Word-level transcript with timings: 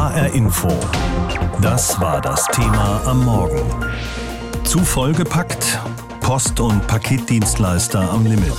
HR 0.00 0.32
Info. 0.32 0.70
Das 1.60 2.00
war 2.00 2.22
das 2.22 2.46
Thema 2.46 3.02
am 3.04 3.22
Morgen. 3.22 3.60
Zu 4.64 4.78
vollgepackt? 4.78 5.78
Post- 6.20 6.58
und 6.58 6.86
Paketdienstleister 6.86 8.10
am 8.10 8.24
Limit. 8.24 8.56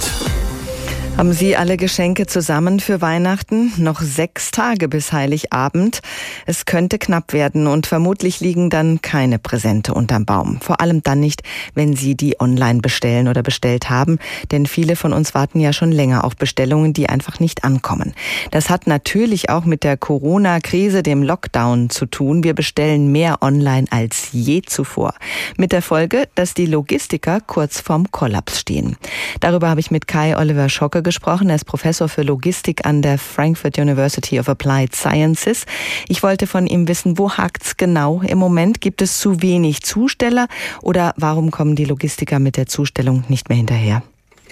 Haben 1.22 1.34
Sie 1.34 1.56
alle 1.56 1.78
Geschenke 1.78 2.26
zusammen 2.26 2.80
für 2.80 3.00
Weihnachten? 3.00 3.72
Noch 3.78 4.02
sechs 4.02 4.50
Tage 4.50 4.88
bis 4.88 5.14
Heiligabend. 5.14 6.00
Es 6.48 6.66
könnte 6.66 6.98
knapp 6.98 7.32
werden 7.32 7.68
und 7.68 7.86
vermutlich 7.86 8.40
liegen 8.40 8.72
dann 8.72 9.04
keine 9.04 9.38
Präsente 9.38 9.94
unterm 9.94 10.26
Baum. 10.26 10.60
Vor 10.62 10.82
allem 10.82 11.04
dann 11.04 11.20
nicht, 11.20 11.44
wenn 11.76 11.96
Sie 11.96 12.16
die 12.16 12.42
online 12.42 12.80
bestellen 12.80 13.28
oder 13.28 13.44
bestellt 13.44 13.92
haben. 13.92 14.18
Denn 14.50 14.66
viele 14.66 14.96
von 14.96 15.14
uns 15.14 15.36
warten 15.36 15.60
ja 15.60 15.74
schon 15.74 15.92
länger 15.92 16.24
auf 16.24 16.36
Bestellungen, 16.36 16.92
die 16.92 17.08
einfach 17.08 17.40
nicht 17.40 17.64
ankommen. 17.64 18.16
Das 18.50 18.72
hat 18.72 18.88
natürlich 18.88 19.52
auch 19.52 19.66
mit 19.66 19.84
der 19.84 19.98
Corona-Krise, 19.98 21.04
dem 21.04 21.22
Lockdown 21.22 21.92
zu 21.92 22.08
tun. 22.08 22.44
Wir 22.44 22.56
bestellen 22.56 23.12
mehr 23.12 23.44
online 23.44 23.86
als 23.92 24.30
je 24.32 24.64
zuvor. 24.64 25.14
Mit 25.56 25.72
der 25.72 25.84
Folge, 25.84 26.28
dass 26.34 26.56
die 26.56 26.66
Logistiker 26.66 27.42
kurz 27.46 27.80
vorm 27.80 28.10
Kollaps 28.10 28.60
stehen. 28.60 28.98
Darüber 29.40 29.70
habe 29.70 29.82
ich 29.82 29.92
mit 29.92 30.08
Kai 30.08 30.36
Oliver 30.36 30.68
Schocke 30.68 31.04
gesprochen. 31.04 31.11
Er 31.14 31.56
ist 31.56 31.66
Professor 31.66 32.08
für 32.08 32.22
Logistik 32.22 32.86
an 32.86 33.02
der 33.02 33.18
Frankfurt 33.18 33.78
University 33.78 34.40
of 34.40 34.48
Applied 34.48 34.96
Sciences. 34.96 35.66
Ich 36.08 36.24
wollte 36.24 36.48
von 36.48 36.68
ihm 36.68 36.88
wissen, 36.88 37.18
wo 37.18 37.32
hakt's 37.32 37.76
genau 37.76 38.22
im 38.26 38.38
Moment? 38.38 38.80
Gibt 38.80 39.02
es 39.02 39.20
zu 39.20 39.42
wenig 39.42 39.82
Zusteller 39.82 40.48
oder 40.82 41.14
warum 41.18 41.52
kommen 41.52 41.76
die 41.76 41.84
Logistiker 41.84 42.40
mit 42.40 42.56
der 42.56 42.68
Zustellung 42.68 43.26
nicht 43.28 43.50
mehr 43.50 43.58
hinterher? 43.58 44.04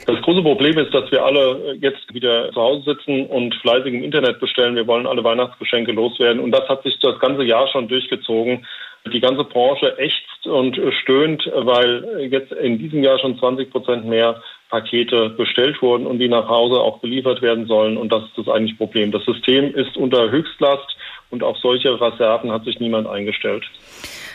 Das 0.06 0.22
große 0.22 0.42
Problem 0.42 0.78
ist, 0.78 0.94
dass 0.94 1.10
wir 1.12 1.24
alle 1.24 1.78
jetzt 1.80 2.14
wieder 2.14 2.52
zu 2.52 2.60
Hause 2.60 2.94
sitzen 2.94 3.28
und 3.28 3.56
fleißig 3.62 3.94
im 3.94 4.04
Internet 4.04 4.42
bestellen. 4.42 4.76
Wir 4.76 4.86
wollen 4.86 5.08
alle 5.08 5.24
Weihnachtsgeschenke 5.24 5.94
loswerden. 5.94 6.42
Und 6.42 6.52
das 6.52 6.68
hat 6.68 6.84
sich 6.84 7.00
das 7.00 7.20
ganze 7.20 7.44
Jahr 7.44 7.70
schon 7.70 7.88
durchgezogen. 7.88 8.66
Die 9.14 9.22
ganze 9.22 9.46
Branche 9.46 9.98
ächzt 9.98 10.46
und 10.46 10.78
stöhnt, 11.04 11.50
weil 11.56 12.28
jetzt 12.30 12.52
in 12.52 12.80
diesem 12.80 13.02
Jahr 13.02 13.18
schon 13.20 13.40
20 13.40 13.72
Prozent 13.72 14.06
mehr 14.06 14.42
Pakete 14.70 15.30
bestellt 15.30 15.82
wurden 15.82 16.06
und 16.06 16.20
die 16.20 16.30
nach 16.30 16.48
Hause 16.48 16.76
auch 16.76 17.00
beliefert 17.00 17.42
werden 17.42 17.66
sollen. 17.66 17.98
Und 17.98 18.12
das 18.12 18.24
ist 18.24 18.38
das 18.38 18.48
eigentliche 18.48 18.78
Problem. 18.78 19.12
Das 19.12 19.26
System 19.26 19.74
ist 19.74 19.98
unter 19.98 20.30
Höchstlast 20.30 20.96
und 21.32 21.44
auf 21.44 21.58
solche 21.58 22.00
Reserven 22.00 22.52
hat 22.52 22.64
sich 22.66 22.80
niemand 22.80 23.08
eingestellt. 23.08 23.66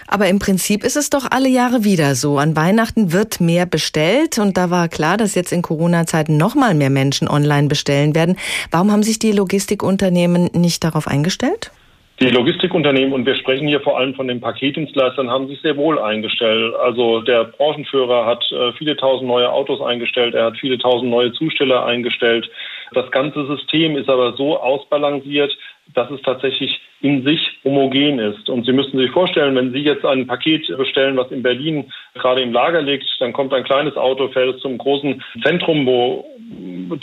Aber 0.07 0.29
im 0.29 0.39
Prinzip 0.39 0.85
ist 0.85 0.97
es 0.97 1.09
doch 1.09 1.31
alle 1.31 1.49
Jahre 1.49 1.85
wieder 1.85 2.15
so. 2.15 2.39
An 2.39 2.57
Weihnachten 2.57 3.13
wird 3.13 3.41
mehr 3.41 3.65
bestellt 3.65 4.39
und 4.39 4.57
da 4.57 4.71
war 4.71 4.89
klar, 4.89 5.17
dass 5.17 5.35
jetzt 5.35 5.53
in 5.53 5.63
Corona-Zeiten 5.63 6.37
noch 6.37 6.55
mal 6.55 6.75
mehr 6.75 6.91
Menschen 6.91 7.29
online 7.29 7.69
bestellen 7.69 8.15
werden. 8.15 8.37
Warum 8.71 8.93
haben 8.93 9.03
sich 9.03 9.19
die 9.19 9.33
Logistikunternehmen 9.33 10.51
nicht 10.53 10.85
darauf 10.85 11.09
eingestellt? 11.09 11.71
Die 12.25 12.31
Logistikunternehmen, 12.31 13.13
und 13.13 13.27
wir 13.27 13.35
sprechen 13.35 13.69
hier 13.69 13.83
vor 13.83 13.99
allem 13.99 14.15
von 14.15 14.29
den 14.29 14.41
Paketdienstleistern, 14.41 15.31
haben 15.31 15.47
sich 15.47 15.61
sehr 15.61 15.77
wohl 15.77 15.99
eingestellt. 15.99 16.75
Also 16.77 17.21
der 17.21 17.45
Branchenführer 17.45 18.25
hat 18.25 18.51
äh, 18.51 18.73
viele 18.79 18.97
tausend 18.97 19.29
neue 19.29 19.53
Autos 19.53 19.83
eingestellt, 19.83 20.35
er 20.35 20.47
hat 20.47 20.57
viele 20.57 20.79
tausend 20.79 21.11
neue 21.11 21.33
Zusteller 21.33 21.85
eingestellt. 21.85 22.51
Das 22.95 23.11
ganze 23.11 23.47
System 23.47 23.99
ist 23.99 24.09
aber 24.09 24.33
so 24.39 24.59
ausbalanciert, 24.59 25.55
dass 25.93 26.11
es 26.11 26.23
tatsächlich 26.23 26.81
in 27.03 27.25
sich 27.25 27.59
homogen 27.63 28.19
ist. 28.19 28.49
Und 28.49 28.65
Sie 28.65 28.73
müssen 28.73 28.99
sich 28.99 29.11
vorstellen, 29.11 29.55
wenn 29.55 29.73
Sie 29.73 29.81
jetzt 29.81 30.07
ein 30.07 30.27
Paket 30.27 30.67
bestellen, 30.79 31.19
was 31.19 31.31
in 31.31 31.43
Berlin 31.43 31.93
gerade 32.15 32.41
im 32.41 32.55
Lager 32.55 32.81
liegt, 32.81 33.05
dann 33.21 33.35
kommt 33.35 33.53
ein 33.53 33.65
kleines 33.65 33.99
Auto, 33.99 34.29
fährt 34.29 34.61
zum 34.61 34.79
großen 34.79 35.23
Zentrum, 35.43 35.85
wo 35.85 36.25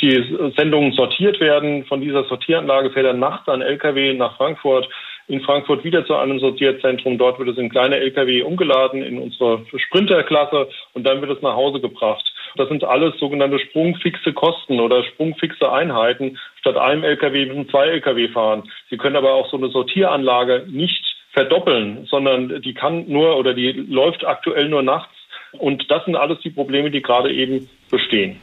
die 0.01 0.51
Sendungen 0.57 0.93
sortiert 0.93 1.39
werden. 1.39 1.85
Von 1.85 2.01
dieser 2.01 2.23
Sortieranlage 2.23 2.89
fährt 2.89 3.05
er 3.05 3.13
nachts 3.13 3.47
ein 3.47 3.61
LKW 3.61 4.13
nach 4.13 4.37
Frankfurt, 4.37 4.89
in 5.31 5.41
Frankfurt 5.41 5.85
wieder 5.85 6.05
zu 6.05 6.15
einem 6.15 6.39
Sortierzentrum. 6.39 7.17
Dort 7.17 7.39
wird 7.39 7.49
es 7.49 7.57
in 7.57 7.69
kleine 7.69 7.95
LKW 7.97 8.41
umgeladen 8.41 9.01
in 9.01 9.17
unsere 9.17 9.65
Sprinterklasse 9.77 10.67
und 10.93 11.05
dann 11.05 11.21
wird 11.21 11.31
es 11.31 11.41
nach 11.41 11.55
Hause 11.55 11.79
gebracht. 11.79 12.33
Das 12.57 12.67
sind 12.67 12.83
alles 12.83 13.17
sogenannte 13.17 13.59
sprungfixe 13.59 14.33
Kosten 14.33 14.81
oder 14.81 15.03
sprungfixe 15.05 15.71
Einheiten. 15.71 16.37
Statt 16.59 16.75
einem 16.75 17.05
LKW 17.05 17.45
müssen 17.45 17.69
zwei 17.69 17.87
LKW 17.87 18.27
fahren. 18.27 18.63
Sie 18.89 18.97
können 18.97 19.15
aber 19.15 19.33
auch 19.33 19.49
so 19.49 19.55
eine 19.55 19.69
Sortieranlage 19.69 20.65
nicht 20.69 21.15
verdoppeln, 21.31 22.05
sondern 22.09 22.61
die 22.61 22.73
kann 22.73 23.07
nur 23.07 23.37
oder 23.37 23.53
die 23.53 23.71
läuft 23.71 24.25
aktuell 24.25 24.67
nur 24.67 24.83
nachts. 24.83 25.15
Und 25.53 25.89
das 25.89 26.03
sind 26.03 26.17
alles 26.17 26.39
die 26.41 26.49
Probleme, 26.49 26.91
die 26.91 27.01
gerade 27.01 27.31
eben 27.31 27.69
bestehen. 27.89 28.37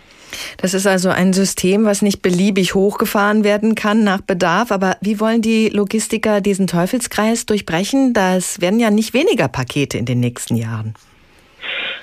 Das 0.59 0.75
ist 0.75 0.87
also 0.87 1.11
ein 1.11 1.33
System, 1.33 1.84
was 1.84 2.03
nicht 2.03 2.22
beliebig 2.22 2.75
hochgefahren 2.75 3.44
werden 3.44 3.75
kann 3.75 4.05
nach 4.05 4.21
Bedarf. 4.21 4.72
Aber 4.72 4.97
wie 5.00 5.21
wollen 5.21 5.43
die 5.43 5.69
Logistiker 5.69 6.41
diesen 6.41 6.66
Teufelskreis 6.66 7.47
durchbrechen? 7.47 8.12
Das 8.15 8.61
werden 8.61 8.81
ja 8.81 8.91
nicht 8.91 9.15
weniger 9.15 9.49
Pakete 9.49 9.99
in 9.99 10.05
den 10.05 10.21
nächsten 10.21 10.56
Jahren. 10.56 10.94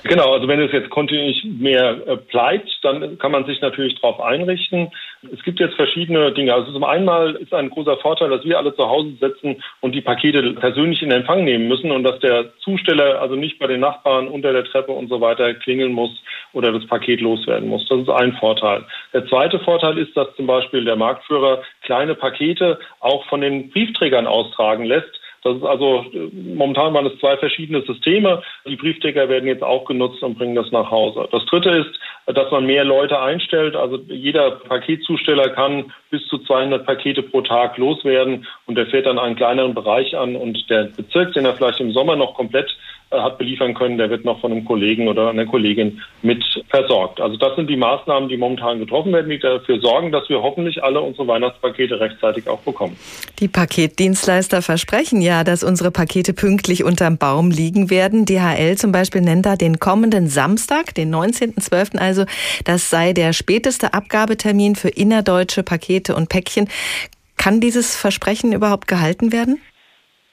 Genau, 0.03 0.34
also 0.34 0.47
wenn 0.47 0.62
es 0.62 0.72
jetzt 0.72 0.91
kontinuierlich 0.91 1.44
mehr 1.44 1.97
äh, 2.06 2.18
bleibt, 2.18 2.69
dann 2.84 3.18
kann 3.18 3.31
man 3.31 3.46
sich 3.46 3.59
natürlich 3.62 3.96
darauf 4.00 4.22
einrichten. 4.22 4.91
Es 5.34 5.44
gibt 5.44 5.59
jetzt 5.59 5.75
verschiedene 5.75 6.31
Dinge. 6.31 6.53
Also 6.53 6.72
zum 6.72 6.84
einen 6.84 7.36
ist 7.36 7.53
ein 7.53 7.69
großer 7.69 7.97
Vorteil, 7.97 8.30
dass 8.30 8.44
wir 8.44 8.58
alle 8.58 8.75
zu 8.75 8.88
Hause 8.88 9.13
sitzen 9.19 9.62
und 9.81 9.94
die 9.94 10.02
Pakete 10.02 10.53
persönlich 10.53 11.02
in 11.02 11.12
Empfang 11.12 11.44
nehmen 11.44 11.68
müssen 11.68 11.91
und 11.91 12.03
dass 12.03 12.19
der 12.19 12.58
Zusteller 12.59 13.22
also 13.22 13.35
nicht 13.35 13.59
bei 13.59 13.68
den 13.68 13.80
Nachbarn 13.80 14.28
unter 14.28 14.53
der 14.53 14.66
Treppe 14.66 14.91
und 14.91 15.09
so 15.09 15.22
weiter 15.22 15.53
klingeln 15.53 15.94
muss 15.94 16.12
oder 16.53 16.72
das 16.72 16.85
Paket 16.88 17.22
loswerden 17.22 17.69
muss. 17.69 17.88
Das 17.90 18.00
ist 18.00 18.09
ein 18.09 18.34
Vorteil. 18.34 18.84
Der 19.14 19.25
zweite 19.28 19.59
Vorteil 19.59 19.97
ist, 19.97 20.16
dass 20.16 20.34
zum 20.35 20.47
Beispiel 20.47 20.85
der 20.85 20.96
Marktführer 20.96 21.62
kleine 21.84 22.16
Pakete 22.16 22.80
auch 23.00 23.25
von 23.25 23.41
den 23.41 23.69
Briefträgern 23.69 24.28
austragen 24.28 24.85
lässt 24.85 25.19
das 25.46 25.58
ist 25.58 25.64
also, 25.64 26.04
momentan 26.34 26.96
waren 26.96 27.06
es 27.06 27.20
zwei 27.20 27.38
verschiedene 27.38 27.84
Systeme. 27.84 28.42
Die 28.68 28.76
Briefträger 28.76 29.30
werden 29.30 29.48
jetzt 29.48 29.62
auch 29.62 29.86
genutzt 29.86 30.24
und 30.24 30.40
bringen 30.40 30.56
das 30.56 30.72
nach 30.72 30.90
Hause. 30.90 31.30
Das 31.32 31.46
dritte 31.46 31.70
ist, 31.70 32.00
dass 32.26 32.50
man 32.50 32.66
mehr 32.66 32.84
Leute 32.84 33.22
einstellt. 33.22 33.76
Also 33.76 33.98
jeder 34.08 34.50
Paketzusteller 34.50 35.50
kann 35.50 35.94
bis 36.16 36.26
zu 36.28 36.38
200 36.38 36.86
Pakete 36.86 37.22
pro 37.24 37.42
Tag 37.42 37.78
loswerden 37.78 38.48
und 38.68 38.76
der 38.76 38.88
fährt 38.88 39.06
dann 39.06 39.20
einen 39.20 39.36
kleineren 39.36 39.74
Bereich 39.74 40.16
an 40.16 40.38
und 40.38 40.70
der 40.70 40.86
Bezirk, 40.96 41.34
den 41.34 41.44
er 41.44 41.53
vielleicht 41.53 41.81
im 41.81 41.92
Sommer 41.92 42.16
noch 42.16 42.36
komplett 42.36 42.70
äh, 43.12 43.20
hat 43.20 43.38
beliefern 43.38 43.74
können, 43.76 43.98
der 43.98 44.09
wird 44.09 44.26
noch 44.26 44.42
von 44.42 44.52
einem 44.52 44.66
Kollegen 44.66 45.08
oder 45.08 45.30
einer 45.30 45.46
Kollegin 45.46 46.02
mit 46.24 46.44
versorgt. 46.70 47.22
Also 47.22 47.38
das 47.38 47.56
sind 47.56 47.70
die 47.70 47.76
Maßnahmen, 47.76 48.30
die 48.30 48.38
momentan 48.38 48.80
getroffen 48.80 49.14
werden, 49.14 49.30
die 49.30 49.38
dafür 49.38 49.80
sorgen, 49.80 50.12
dass 50.12 50.28
wir 50.28 50.42
hoffentlich 50.42 50.84
alle 50.84 51.02
unsere 51.02 51.28
Weihnachtspakete 51.28 52.00
rechtzeitig 52.00 52.47
auch 52.47 52.59
bekommen. 52.62 52.97
Die 53.40 53.47
Paketdienstleister 53.47 54.62
versprechen 54.62 55.22
ja, 55.22 55.44
dass 55.44 55.64
unsere 55.64 55.92
Pakete 55.92 56.34
pünktlich 56.34 56.84
unterm 56.84 57.18
Baum 57.18 57.52
liegen 57.52 57.92
werden. 57.92 58.26
DHL 58.26 58.76
zum 58.76 58.92
Beispiel 58.92 59.22
nennt 59.22 59.46
da 59.46 59.56
den 59.56 59.80
kommenden 59.80 60.28
Samstag, 60.28 60.96
den 60.96 61.14
19.12. 61.14 62.00
also, 62.00 62.26
das 62.64 62.90
sei 62.90 63.14
der 63.14 63.34
späteste 63.34 63.94
Abgabetermin 63.94 64.76
für 64.76 64.90
innerdeutsche 64.90 65.62
Pakete 65.62 66.05
und 66.14 66.30
Päckchen. 66.30 66.70
Kann 67.38 67.62
dieses 67.62 67.96
Versprechen 67.96 68.54
überhaupt 68.54 68.88
gehalten 68.88 69.32
werden? 69.32 69.60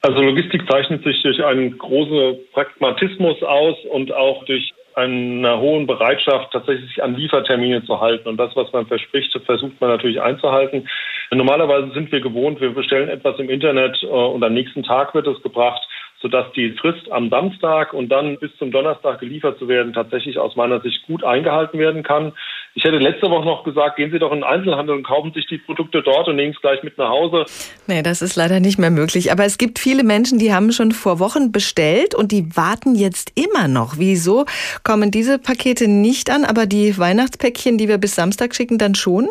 Also 0.02 0.20
Logistik 0.20 0.68
zeichnet 0.68 1.04
sich 1.04 1.22
durch 1.22 1.44
einen 1.44 1.78
großen 1.78 2.36
Pragmatismus 2.52 3.40
aus 3.42 3.76
und 3.90 4.12
auch 4.12 4.44
durch 4.46 4.72
eine 4.94 5.58
hohen 5.58 5.86
Bereitschaft, 5.86 6.52
tatsächlich 6.52 6.88
sich 6.88 7.02
an 7.02 7.14
Liefertermine 7.14 7.84
zu 7.84 8.00
halten. 8.00 8.28
Und 8.28 8.36
das, 8.36 8.54
was 8.56 8.70
man 8.72 8.86
verspricht, 8.86 9.32
versucht 9.46 9.80
man 9.80 9.90
natürlich 9.90 10.20
einzuhalten. 10.20 10.88
Normalerweise 11.30 11.92
sind 11.94 12.12
wir 12.12 12.20
gewohnt, 12.20 12.60
wir 12.60 12.70
bestellen 12.74 13.08
etwas 13.08 13.38
im 13.38 13.48
Internet 13.48 14.02
äh, 14.02 14.06
und 14.06 14.42
am 14.44 14.52
nächsten 14.52 14.82
Tag 14.82 15.14
wird 15.14 15.26
es 15.26 15.40
gebracht 15.42 15.82
sodass 16.22 16.50
die 16.52 16.70
Frist 16.70 17.10
am 17.10 17.28
Samstag 17.28 17.92
und 17.92 18.08
dann 18.08 18.38
bis 18.38 18.56
zum 18.56 18.70
Donnerstag 18.70 19.18
geliefert 19.18 19.58
zu 19.58 19.66
werden 19.68 19.92
tatsächlich 19.92 20.38
aus 20.38 20.54
meiner 20.54 20.80
Sicht 20.80 21.04
gut 21.06 21.24
eingehalten 21.24 21.78
werden 21.78 22.04
kann. 22.04 22.32
Ich 22.74 22.84
hätte 22.84 22.96
letzte 22.96 23.28
Woche 23.28 23.44
noch 23.44 23.64
gesagt, 23.64 23.96
gehen 23.96 24.10
Sie 24.10 24.18
doch 24.18 24.32
in 24.32 24.38
den 24.38 24.44
Einzelhandel 24.44 24.96
und 24.96 25.02
kaufen 25.02 25.32
sich 25.34 25.46
die 25.46 25.58
Produkte 25.58 26.02
dort 26.02 26.28
und 26.28 26.36
nehmen 26.36 26.54
es 26.54 26.60
gleich 26.60 26.82
mit 26.82 26.96
nach 26.96 27.10
Hause. 27.10 27.44
Nee, 27.86 28.02
das 28.02 28.22
ist 28.22 28.34
leider 28.34 28.60
nicht 28.60 28.78
mehr 28.78 28.90
möglich. 28.90 29.30
Aber 29.30 29.44
es 29.44 29.58
gibt 29.58 29.78
viele 29.78 30.04
Menschen, 30.04 30.38
die 30.38 30.54
haben 30.54 30.72
schon 30.72 30.92
vor 30.92 31.18
Wochen 31.18 31.52
bestellt 31.52 32.14
und 32.14 32.32
die 32.32 32.56
warten 32.56 32.94
jetzt 32.94 33.38
immer 33.38 33.68
noch. 33.68 33.98
Wieso 33.98 34.46
kommen 34.84 35.10
diese 35.10 35.38
Pakete 35.38 35.86
nicht 35.86 36.30
an, 36.30 36.44
aber 36.44 36.64
die 36.64 36.96
Weihnachtspäckchen, 36.96 37.76
die 37.76 37.88
wir 37.88 37.98
bis 37.98 38.14
Samstag 38.14 38.54
schicken, 38.54 38.78
dann 38.78 38.94
schon? 38.94 39.28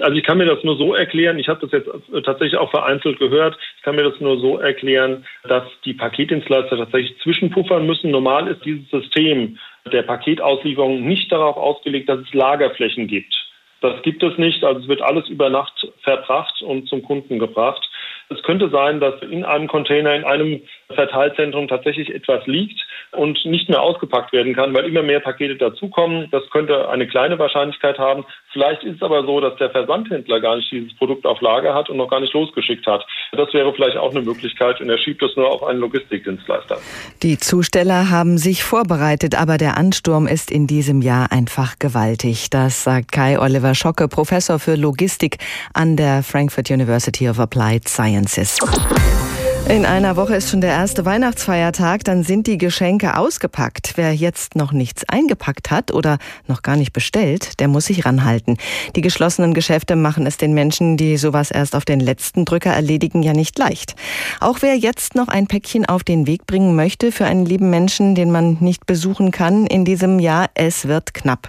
Also 0.00 0.16
ich 0.16 0.24
kann 0.24 0.38
mir 0.38 0.46
das 0.46 0.62
nur 0.64 0.76
so 0.76 0.94
erklären, 0.94 1.38
ich 1.38 1.48
habe 1.48 1.66
das 1.66 1.70
jetzt 1.70 1.88
tatsächlich 2.24 2.56
auch 2.56 2.70
vereinzelt 2.70 3.18
gehört, 3.20 3.56
ich 3.76 3.82
kann 3.82 3.94
mir 3.94 4.02
das 4.02 4.18
nur 4.20 4.40
so 4.40 4.58
erklären, 4.58 5.24
dass 5.44 5.62
die 5.84 5.94
Paketdienstleister 5.94 6.76
tatsächlich 6.76 7.16
zwischenpuffern 7.22 7.86
müssen. 7.86 8.10
Normal 8.10 8.48
ist 8.48 8.64
dieses 8.64 8.88
System 8.90 9.56
der 9.92 10.02
Paketauslieferung 10.02 11.06
nicht 11.06 11.30
darauf 11.30 11.56
ausgelegt, 11.56 12.08
dass 12.08 12.20
es 12.20 12.32
Lagerflächen 12.32 13.06
gibt. 13.06 13.34
Das 13.80 14.00
gibt 14.02 14.22
es 14.22 14.38
nicht, 14.38 14.64
also 14.64 14.80
es 14.80 14.88
wird 14.88 15.02
alles 15.02 15.28
über 15.28 15.50
Nacht 15.50 15.86
verbracht 16.00 16.62
und 16.62 16.88
zum 16.88 17.02
Kunden 17.02 17.38
gebracht. 17.38 17.86
Es 18.30 18.42
könnte 18.42 18.70
sein, 18.70 19.00
dass 19.00 19.20
in 19.22 19.44
einem 19.44 19.68
Container, 19.68 20.14
in 20.14 20.24
einem 20.24 20.62
Verteilzentrum 20.88 21.68
tatsächlich 21.68 22.14
etwas 22.14 22.46
liegt, 22.46 22.80
und 23.14 23.44
nicht 23.44 23.68
mehr 23.68 23.80
ausgepackt 23.80 24.32
werden 24.32 24.54
kann, 24.54 24.74
weil 24.74 24.84
immer 24.84 25.02
mehr 25.02 25.20
Pakete 25.20 25.56
dazukommen. 25.56 26.28
Das 26.30 26.42
könnte 26.50 26.88
eine 26.88 27.06
kleine 27.06 27.38
Wahrscheinlichkeit 27.38 27.98
haben. 27.98 28.24
Vielleicht 28.52 28.82
ist 28.84 28.96
es 28.96 29.02
aber 29.02 29.24
so, 29.24 29.40
dass 29.40 29.56
der 29.56 29.70
Versandhändler 29.70 30.40
gar 30.40 30.56
nicht 30.56 30.70
dieses 30.70 30.94
Produkt 30.96 31.26
auf 31.26 31.40
Lager 31.40 31.74
hat 31.74 31.90
und 31.90 31.96
noch 31.96 32.08
gar 32.08 32.20
nicht 32.20 32.32
losgeschickt 32.32 32.86
hat. 32.86 33.04
Das 33.32 33.52
wäre 33.52 33.72
vielleicht 33.72 33.96
auch 33.96 34.10
eine 34.10 34.22
Möglichkeit 34.22 34.80
und 34.80 34.88
er 34.88 34.98
schiebt 34.98 35.22
es 35.22 35.34
nur 35.36 35.50
auf 35.50 35.62
einen 35.64 35.80
Logistikdienstleister. 35.80 36.78
Die 37.22 37.38
Zusteller 37.38 38.10
haben 38.10 38.38
sich 38.38 38.62
vorbereitet, 38.62 39.40
aber 39.40 39.56
der 39.56 39.76
Ansturm 39.76 40.26
ist 40.26 40.50
in 40.50 40.66
diesem 40.66 41.02
Jahr 41.02 41.32
einfach 41.32 41.78
gewaltig. 41.78 42.50
Das 42.50 42.84
sagt 42.84 43.12
Kai 43.12 43.38
Oliver 43.38 43.74
Schocke, 43.74 44.08
Professor 44.08 44.58
für 44.58 44.76
Logistik 44.76 45.38
an 45.72 45.96
der 45.96 46.22
Frankfurt 46.22 46.70
University 46.70 47.28
of 47.28 47.40
Applied 47.40 47.88
Sciences. 48.14 49.23
In 49.66 49.86
einer 49.86 50.16
Woche 50.16 50.36
ist 50.36 50.50
schon 50.50 50.60
der 50.60 50.72
erste 50.72 51.06
Weihnachtsfeiertag, 51.06 52.04
dann 52.04 52.22
sind 52.22 52.46
die 52.46 52.58
Geschenke 52.58 53.16
ausgepackt. 53.16 53.94
Wer 53.96 54.14
jetzt 54.14 54.56
noch 54.56 54.72
nichts 54.72 55.08
eingepackt 55.08 55.70
hat 55.70 55.90
oder 55.90 56.18
noch 56.46 56.60
gar 56.60 56.76
nicht 56.76 56.92
bestellt, 56.92 57.58
der 57.60 57.68
muss 57.68 57.86
sich 57.86 58.04
ranhalten. 58.04 58.58
Die 58.94 59.00
geschlossenen 59.00 59.54
Geschäfte 59.54 59.96
machen 59.96 60.26
es 60.26 60.36
den 60.36 60.52
Menschen, 60.52 60.98
die 60.98 61.16
sowas 61.16 61.50
erst 61.50 61.74
auf 61.74 61.86
den 61.86 61.98
letzten 61.98 62.44
Drücker 62.44 62.72
erledigen, 62.72 63.22
ja 63.22 63.32
nicht 63.32 63.58
leicht. 63.58 63.96
Auch 64.38 64.58
wer 64.60 64.76
jetzt 64.76 65.14
noch 65.14 65.28
ein 65.28 65.46
Päckchen 65.46 65.86
auf 65.86 66.04
den 66.04 66.26
Weg 66.26 66.46
bringen 66.46 66.76
möchte 66.76 67.10
für 67.10 67.24
einen 67.24 67.46
lieben 67.46 67.70
Menschen, 67.70 68.14
den 68.14 68.30
man 68.30 68.58
nicht 68.60 68.84
besuchen 68.84 69.30
kann 69.30 69.66
in 69.66 69.86
diesem 69.86 70.18
Jahr, 70.18 70.50
es 70.52 70.88
wird 70.88 71.14
knapp. 71.14 71.48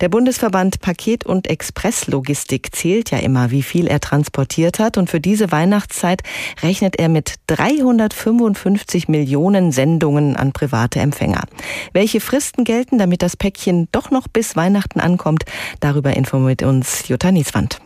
Der 0.00 0.08
Bundesverband 0.08 0.80
Paket- 0.80 1.26
und 1.26 1.48
Expresslogistik 1.48 2.76
zählt 2.76 3.10
ja 3.10 3.18
immer, 3.18 3.50
wie 3.50 3.64
viel 3.64 3.88
er 3.88 3.98
transportiert 3.98 4.78
hat 4.78 4.98
und 4.98 5.10
für 5.10 5.20
diese 5.20 5.50
Weihnachtszeit 5.50 6.22
rechnet 6.62 6.96
er 7.00 7.08
mit 7.08 7.34
355 7.56 9.08
Millionen 9.08 9.72
Sendungen 9.72 10.36
an 10.36 10.52
private 10.52 11.00
Empfänger. 11.00 11.44
Welche 11.92 12.20
Fristen 12.20 12.64
gelten, 12.64 12.98
damit 12.98 13.22
das 13.22 13.36
Päckchen 13.36 13.88
doch 13.92 14.10
noch 14.10 14.28
bis 14.28 14.56
Weihnachten 14.56 15.00
ankommt? 15.00 15.44
Darüber 15.80 16.14
informiert 16.14 16.62
uns 16.62 17.08
Jutta 17.08 17.32
Nieswand. 17.32 17.80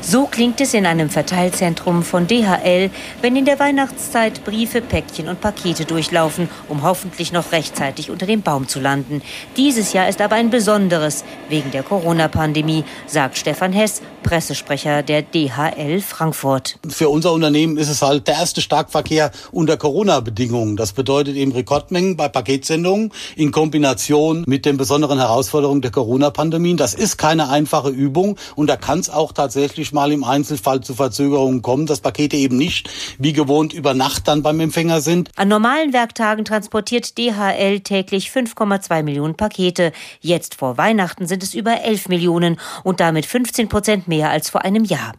So 0.00 0.26
klingt 0.26 0.60
es 0.60 0.74
in 0.74 0.86
einem 0.86 1.10
Verteilzentrum 1.10 2.02
von 2.02 2.28
DHL, 2.28 2.90
wenn 3.20 3.36
in 3.36 3.44
der 3.44 3.58
Weihnachtszeit 3.58 4.44
Briefe, 4.44 4.80
Päckchen 4.80 5.28
und 5.28 5.40
Pakete 5.40 5.84
durchlaufen, 5.84 6.48
um 6.68 6.82
hoffentlich 6.82 7.32
noch 7.32 7.52
rechtzeitig 7.52 8.10
unter 8.10 8.24
dem 8.24 8.42
Baum 8.42 8.68
zu 8.68 8.80
landen. 8.80 9.22
Dieses 9.56 9.92
Jahr 9.92 10.08
ist 10.08 10.20
aber 10.20 10.36
ein 10.36 10.50
besonderes 10.50 11.24
wegen 11.48 11.72
der 11.72 11.82
Corona-Pandemie, 11.82 12.84
sagt 13.06 13.38
Stefan 13.38 13.72
Hess, 13.72 14.00
Pressesprecher 14.22 15.02
der 15.02 15.22
DHL 15.22 16.00
Frankfurt. 16.00 16.78
Für 16.88 17.08
unser 17.08 17.32
Unternehmen 17.32 17.76
ist 17.76 17.88
es 17.88 18.00
halt 18.00 18.28
der 18.28 18.34
erste 18.34 18.60
Starkverkehr 18.60 19.32
unter 19.50 19.76
Corona-Bedingungen. 19.76 20.76
Das 20.76 20.92
bedeutet 20.92 21.36
eben 21.36 21.52
Rekordmengen 21.52 22.16
bei 22.16 22.28
Paketsendungen 22.28 23.12
in 23.36 23.50
Kombination 23.50 24.44
mit 24.46 24.64
den 24.64 24.76
besonderen 24.76 25.18
Herausforderungen 25.18 25.82
der 25.82 25.90
Corona-Pandemie. 25.90 26.76
Das 26.76 26.94
ist 26.94 27.18
keine 27.18 27.48
einfache 27.50 27.90
Übung 27.90 28.38
und 28.54 28.68
da 28.68 28.76
kann 28.76 29.00
es 29.00 29.10
auch 29.10 29.32
tatsächlich 29.32 29.87
mal 29.92 30.12
im 30.12 30.24
Einzelfall 30.24 30.80
zu 30.80 30.94
Verzögerungen 30.94 31.62
kommen, 31.62 31.86
dass 31.86 32.00
Pakete 32.00 32.36
eben 32.36 32.56
nicht 32.56 32.88
wie 33.18 33.32
gewohnt 33.32 33.72
über 33.72 33.94
Nacht 33.94 34.28
dann 34.28 34.42
beim 34.42 34.60
Empfänger 34.60 35.00
sind. 35.00 35.30
An 35.36 35.48
normalen 35.48 35.92
Werktagen 35.92 36.44
transportiert 36.44 37.18
DHL 37.18 37.80
täglich 37.80 38.30
5,2 38.30 39.02
Millionen 39.02 39.34
Pakete. 39.34 39.92
Jetzt 40.20 40.54
vor 40.54 40.76
Weihnachten 40.78 41.26
sind 41.26 41.42
es 41.42 41.54
über 41.54 41.82
11 41.82 42.08
Millionen 42.08 42.58
und 42.84 43.00
damit 43.00 43.26
15 43.26 43.68
Prozent 43.68 44.08
mehr 44.08 44.30
als 44.30 44.50
vor 44.50 44.64
einem 44.64 44.84
Jahr. 44.84 45.14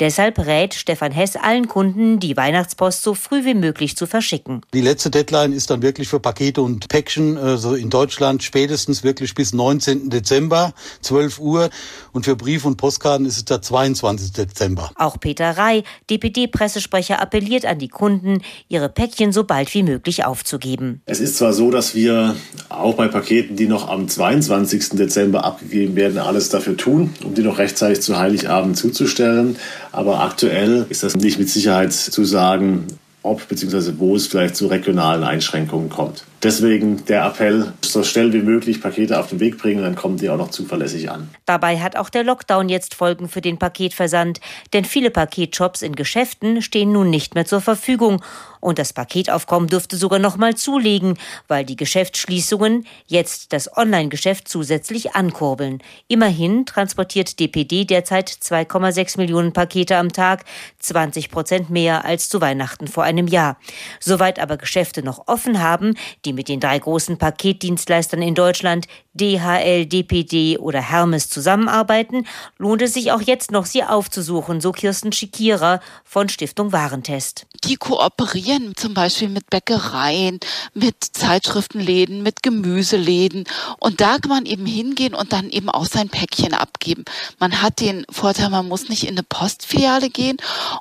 Deshalb 0.00 0.38
rät 0.38 0.74
Stefan 0.74 1.12
Hess 1.12 1.36
allen 1.36 1.68
Kunden, 1.68 2.18
die 2.20 2.36
Weihnachtspost 2.36 3.02
so 3.02 3.14
früh 3.14 3.44
wie 3.44 3.54
möglich 3.54 3.96
zu 3.96 4.06
verschicken. 4.06 4.62
Die 4.74 4.80
letzte 4.80 5.10
Deadline 5.10 5.52
ist 5.52 5.70
dann 5.70 5.82
wirklich 5.82 6.08
für 6.08 6.20
Pakete 6.20 6.62
und 6.62 6.88
Päckchen, 6.88 7.38
also 7.38 7.74
in 7.74 7.90
Deutschland 7.90 8.42
spätestens 8.42 9.02
wirklich 9.02 9.34
bis 9.34 9.52
19. 9.52 10.10
Dezember, 10.10 10.74
12 11.00 11.38
Uhr. 11.38 11.70
Und 12.12 12.24
für 12.24 12.36
Brief- 12.36 12.64
und 12.64 12.76
Postkarten 12.76 13.26
ist 13.26 13.36
es 13.36 13.44
der 13.44 13.62
22. 13.62 14.11
Dezember. 14.16 14.90
Auch 14.96 15.18
Peter 15.18 15.56
Rey, 15.56 15.84
DPD-Pressesprecher, 16.10 17.20
appelliert 17.20 17.66
an 17.66 17.78
die 17.78 17.88
Kunden, 17.88 18.42
ihre 18.68 18.88
Päckchen 18.88 19.32
so 19.32 19.44
bald 19.44 19.72
wie 19.74 19.82
möglich 19.82 20.24
aufzugeben. 20.24 21.02
Es 21.06 21.20
ist 21.20 21.36
zwar 21.36 21.52
so, 21.52 21.70
dass 21.70 21.94
wir 21.94 22.36
auch 22.68 22.94
bei 22.94 23.08
Paketen, 23.08 23.56
die 23.56 23.66
noch 23.66 23.88
am 23.88 24.08
22. 24.08 24.90
Dezember 24.90 25.44
abgegeben 25.44 25.96
werden, 25.96 26.18
alles 26.18 26.48
dafür 26.48 26.76
tun, 26.76 27.14
um 27.24 27.34
die 27.34 27.42
noch 27.42 27.58
rechtzeitig 27.58 28.00
zu 28.00 28.18
Heiligabend 28.18 28.76
zuzustellen. 28.76 29.56
Aber 29.92 30.20
aktuell 30.20 30.86
ist 30.88 31.02
das 31.02 31.16
nicht 31.16 31.38
mit 31.38 31.48
Sicherheit 31.48 31.92
zu 31.92 32.24
sagen, 32.24 32.86
ob 33.22 33.46
bzw. 33.48 33.92
wo 33.98 34.16
es 34.16 34.26
vielleicht 34.26 34.56
zu 34.56 34.66
regionalen 34.66 35.22
Einschränkungen 35.22 35.88
kommt. 35.88 36.24
Deswegen 36.42 37.04
der 37.04 37.24
Appell, 37.24 37.72
so 37.82 38.02
schnell 38.02 38.32
wie 38.32 38.42
möglich 38.42 38.80
Pakete 38.80 39.18
auf 39.20 39.28
den 39.28 39.38
Weg 39.38 39.58
bringen, 39.58 39.82
dann 39.82 39.94
kommen 39.94 40.16
die 40.16 40.28
auch 40.28 40.36
noch 40.36 40.50
zuverlässig 40.50 41.08
an. 41.08 41.28
Dabei 41.46 41.78
hat 41.78 41.96
auch 41.96 42.08
der 42.08 42.24
Lockdown 42.24 42.68
jetzt 42.68 42.94
Folgen 42.94 43.28
für 43.28 43.40
den 43.40 43.58
Paketversand, 43.58 44.40
denn 44.72 44.84
viele 44.84 45.10
Paketshops 45.10 45.82
in 45.82 45.94
Geschäften 45.94 46.60
stehen 46.60 46.90
nun 46.90 47.10
nicht 47.10 47.36
mehr 47.36 47.46
zur 47.46 47.60
Verfügung 47.60 48.22
und 48.62 48.78
das 48.78 48.92
Paketaufkommen 48.92 49.68
dürfte 49.68 49.96
sogar 49.96 50.20
noch 50.20 50.36
mal 50.36 50.54
zulegen, 50.54 51.18
weil 51.48 51.64
die 51.64 51.76
Geschäftsschließungen 51.76 52.86
jetzt 53.06 53.52
das 53.52 53.76
Online-Geschäft 53.76 54.48
zusätzlich 54.48 55.14
ankurbeln. 55.14 55.82
Immerhin 56.06 56.64
transportiert 56.64 57.40
DPD 57.40 57.84
derzeit 57.84 58.30
2,6 58.30 59.18
Millionen 59.18 59.52
Pakete 59.52 59.96
am 59.96 60.12
Tag, 60.12 60.44
20 60.78 61.30
Prozent 61.30 61.70
mehr 61.70 62.04
als 62.04 62.28
zu 62.28 62.40
Weihnachten 62.40 62.86
vor 62.86 63.02
einem 63.02 63.26
Jahr. 63.26 63.58
Soweit 63.98 64.38
aber 64.38 64.56
Geschäfte 64.56 65.02
noch 65.02 65.26
offen 65.26 65.60
haben, 65.60 65.94
die 66.24 66.32
mit 66.32 66.48
den 66.48 66.60
drei 66.60 66.78
großen 66.78 67.18
Paketdienstleistern 67.18 68.22
in 68.22 68.36
Deutschland 68.36 68.86
DHL, 69.14 69.86
DPD 69.86 70.58
oder 70.58 70.80
Hermes 70.80 71.28
zusammenarbeiten, 71.28 72.26
lohnt 72.56 72.80
es 72.80 72.94
sich 72.94 73.12
auch 73.12 73.20
jetzt 73.20 73.50
noch, 73.50 73.66
sie 73.66 73.84
aufzusuchen, 73.84 74.60
so 74.60 74.72
Kirsten 74.72 75.12
Schikira 75.12 75.80
von 76.04 76.30
Stiftung 76.30 76.72
Warentest. 76.72 77.46
Die 77.64 77.76
kooperieren 77.76 78.74
zum 78.74 78.94
Beispiel 78.94 79.28
mit 79.28 79.50
Bäckereien, 79.50 80.40
mit 80.72 80.96
Zeitschriftenläden, 81.12 82.22
mit 82.22 82.42
Gemüseläden 82.42 83.44
und 83.78 84.00
da 84.00 84.16
kann 84.18 84.30
man 84.30 84.46
eben 84.46 84.66
hingehen 84.66 85.14
und 85.14 85.32
dann 85.32 85.50
eben 85.50 85.68
auch 85.68 85.86
sein 85.86 86.08
Päckchen 86.08 86.54
abgeben. 86.54 87.04
Man 87.38 87.60
hat 87.60 87.80
den 87.80 88.06
Vorteil, 88.10 88.48
man 88.48 88.66
muss 88.66 88.88
nicht 88.88 89.04
in 89.04 89.10
eine 89.10 89.22
Postfiliale 89.22 90.08
gehen 90.08 90.38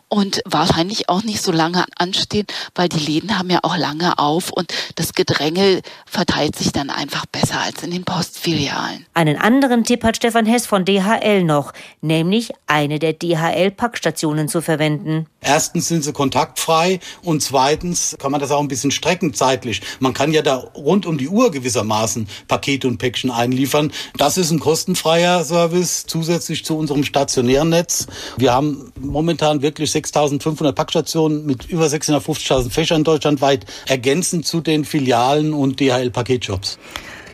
und 0.07 0.41
wahrscheinlich 0.45 1.09
auch 1.09 1.23
nicht 1.23 1.41
so 1.41 1.51
lange 1.51 1.83
anstehen, 1.97 2.47
weil 2.75 2.87
die 2.87 2.99
Läden 2.99 3.37
haben 3.37 3.49
ja 3.49 3.59
auch 3.63 3.75
lange 3.75 4.17
auf 4.17 4.51
und 4.51 4.73
das 4.95 5.13
Gedränge 5.13 5.81
verteilt 6.05 6.55
sich 6.55 6.71
dann 6.71 6.89
einfach 6.89 7.25
besser 7.25 7.59
als 7.59 7.83
in 7.83 7.91
den 7.91 8.05
Post 8.05 8.20
Postfilialen. 8.21 9.07
Einen 9.15 9.35
anderen 9.35 9.83
Tipp 9.83 10.03
hat 10.03 10.15
Stefan 10.15 10.45
Hess 10.45 10.67
von 10.67 10.85
DHL 10.85 11.43
noch, 11.43 11.73
nämlich 12.01 12.51
eine 12.67 12.99
der 12.99 13.13
DHL-Packstationen 13.13 14.47
zu 14.47 14.61
verwenden. 14.61 15.25
Erstens 15.41 15.87
sind 15.87 16.03
sie 16.03 16.13
kontaktfrei 16.13 16.99
und 17.23 17.41
zweitens 17.41 18.15
kann 18.19 18.31
man 18.31 18.39
das 18.39 18.51
auch 18.51 18.59
ein 18.59 18.67
bisschen 18.67 18.91
strecken 18.91 19.33
zeitlich. 19.33 19.81
Man 19.99 20.13
kann 20.13 20.33
ja 20.33 20.43
da 20.43 20.57
rund 20.57 21.07
um 21.07 21.17
die 21.17 21.29
Uhr 21.29 21.49
gewissermaßen 21.49 22.27
Pakete 22.47 22.87
und 22.87 22.99
Päckchen 22.99 23.31
einliefern. 23.31 23.91
Das 24.17 24.37
ist 24.37 24.51
ein 24.51 24.59
kostenfreier 24.59 25.43
Service 25.43 26.05
zusätzlich 26.05 26.63
zu 26.63 26.77
unserem 26.77 27.03
stationären 27.03 27.69
Netz. 27.69 28.05
Wir 28.37 28.53
haben 28.53 28.91
momentan 28.99 29.63
wirklich 29.63 29.89
6.500 29.89 30.73
Packstationen 30.73 31.47
mit 31.47 31.65
über 31.65 31.87
650.000 31.87 32.69
Fächern 32.69 33.03
deutschlandweit 33.03 33.65
ergänzend 33.87 34.45
zu 34.45 34.61
den 34.61 34.85
Filialen 34.85 35.55
und 35.55 35.79
DHL-Paketshops. 35.79 36.77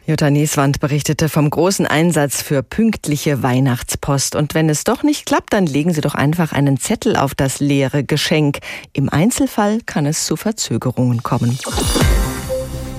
Jutta 0.08 0.30
Nieswand 0.30 0.80
berichtete 0.80 1.28
vom 1.28 1.50
großen 1.50 1.86
Einsatz 1.86 2.42
für 2.42 2.64
pünktliche 2.64 3.44
Weihnachtspost. 3.44 4.38
Und 4.38 4.54
wenn 4.54 4.70
es 4.70 4.86
doch 4.86 5.04
nicht 5.04 5.26
klappt, 5.26 5.52
dann 5.52 5.66
legen 5.66 5.92
Sie 5.92 6.00
doch 6.00 6.16
einfach 6.16 6.54
einen 6.54 6.80
Zettel 6.80 7.18
auf 7.18 7.36
das 7.36 7.60
leere 7.60 8.06
Geschenk. 8.06 8.60
Im 8.94 9.10
Einzelfall 9.10 9.80
kann 9.86 10.06
es 10.06 10.26
zu 10.26 10.38
Verzögerungen 10.38 11.24
kommen. 11.24 11.60